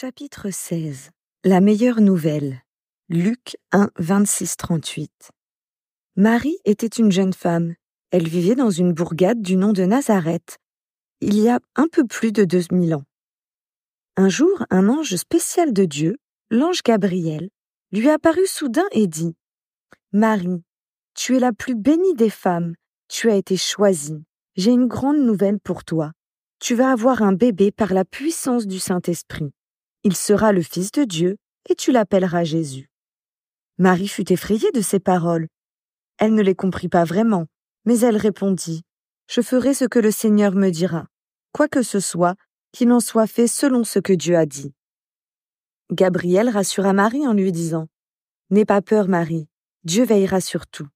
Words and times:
Chapitre 0.00 0.50
16 0.50 1.10
La 1.42 1.60
meilleure 1.60 2.00
nouvelle 2.00 2.62
Luc 3.08 3.56
1, 3.72 3.90
26, 3.98 4.56
38 4.56 5.10
Marie 6.14 6.56
était 6.64 6.86
une 6.86 7.10
jeune 7.10 7.32
femme. 7.32 7.74
Elle 8.12 8.28
vivait 8.28 8.54
dans 8.54 8.70
une 8.70 8.92
bourgade 8.92 9.42
du 9.42 9.56
nom 9.56 9.72
de 9.72 9.82
Nazareth, 9.82 10.58
il 11.20 11.36
y 11.40 11.48
a 11.48 11.58
un 11.74 11.88
peu 11.88 12.06
plus 12.06 12.30
de 12.30 12.44
2000 12.44 12.94
ans. 12.94 13.02
Un 14.16 14.28
jour, 14.28 14.64
un 14.70 14.88
ange 14.88 15.16
spécial 15.16 15.72
de 15.72 15.84
Dieu, 15.84 16.16
l'ange 16.48 16.84
Gabriel, 16.84 17.50
lui 17.90 18.08
apparut 18.08 18.46
soudain 18.46 18.86
et 18.92 19.08
dit 19.08 19.34
Marie, 20.12 20.62
tu 21.14 21.34
es 21.34 21.40
la 21.40 21.52
plus 21.52 21.74
bénie 21.74 22.14
des 22.14 22.30
femmes, 22.30 22.76
tu 23.08 23.32
as 23.32 23.34
été 23.34 23.56
choisie. 23.56 24.22
J'ai 24.54 24.70
une 24.70 24.86
grande 24.86 25.18
nouvelle 25.18 25.58
pour 25.58 25.82
toi. 25.82 26.12
Tu 26.60 26.76
vas 26.76 26.92
avoir 26.92 27.22
un 27.22 27.32
bébé 27.32 27.72
par 27.72 27.92
la 27.92 28.04
puissance 28.04 28.68
du 28.68 28.78
Saint-Esprit. 28.78 29.50
Il 30.04 30.16
sera 30.16 30.52
le 30.52 30.62
Fils 30.62 30.92
de 30.92 31.04
Dieu, 31.04 31.36
et 31.68 31.74
tu 31.74 31.92
l'appelleras 31.92 32.44
Jésus. 32.44 32.88
Marie 33.78 34.08
fut 34.08 34.32
effrayée 34.32 34.70
de 34.72 34.80
ces 34.80 35.00
paroles. 35.00 35.48
Elle 36.18 36.34
ne 36.34 36.42
les 36.42 36.54
comprit 36.54 36.88
pas 36.88 37.04
vraiment, 37.04 37.46
mais 37.84 38.00
elle 38.00 38.16
répondit 38.16 38.82
Je 39.28 39.40
ferai 39.40 39.74
ce 39.74 39.84
que 39.84 39.98
le 39.98 40.10
Seigneur 40.10 40.54
me 40.54 40.70
dira, 40.70 41.06
quoi 41.52 41.68
que 41.68 41.82
ce 41.82 42.00
soit, 42.00 42.34
qu'il 42.72 42.92
en 42.92 43.00
soit 43.00 43.26
fait 43.26 43.46
selon 43.46 43.84
ce 43.84 43.98
que 43.98 44.12
Dieu 44.12 44.36
a 44.36 44.46
dit. 44.46 44.72
Gabriel 45.90 46.48
rassura 46.48 46.92
Marie 46.92 47.26
en 47.26 47.32
lui 47.32 47.52
disant 47.52 47.88
N'aie 48.50 48.64
pas 48.64 48.82
peur, 48.82 49.08
Marie, 49.08 49.48
Dieu 49.84 50.04
veillera 50.04 50.40
sur 50.40 50.66
tout. 50.66 50.88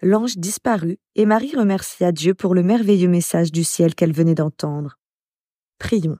L'ange 0.00 0.36
disparut 0.36 0.98
et 1.16 1.26
Marie 1.26 1.56
remercia 1.56 2.12
Dieu 2.12 2.34
pour 2.34 2.54
le 2.54 2.62
merveilleux 2.62 3.08
message 3.08 3.50
du 3.50 3.64
ciel 3.64 3.94
qu'elle 3.94 4.12
venait 4.12 4.36
d'entendre. 4.36 4.98
Prions. 5.78 6.18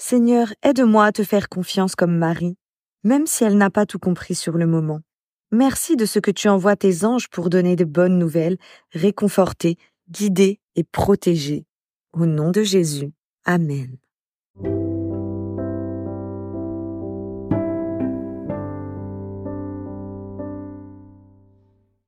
Seigneur, 0.00 0.54
aide-moi 0.62 1.06
à 1.06 1.12
te 1.12 1.24
faire 1.24 1.48
confiance 1.48 1.96
comme 1.96 2.16
Marie, 2.16 2.56
même 3.02 3.26
si 3.26 3.42
elle 3.42 3.58
n'a 3.58 3.68
pas 3.68 3.84
tout 3.84 3.98
compris 3.98 4.36
sur 4.36 4.56
le 4.56 4.64
moment. 4.64 5.00
Merci 5.50 5.96
de 5.96 6.06
ce 6.06 6.20
que 6.20 6.30
tu 6.30 6.48
envoies 6.48 6.76
tes 6.76 7.04
anges 7.04 7.28
pour 7.28 7.50
donner 7.50 7.74
de 7.74 7.84
bonnes 7.84 8.16
nouvelles, 8.16 8.58
réconforter, 8.92 9.76
guider 10.08 10.60
et 10.76 10.84
protéger. 10.84 11.66
Au 12.12 12.26
nom 12.26 12.52
de 12.52 12.62
Jésus. 12.62 13.10
Amen. 13.44 13.98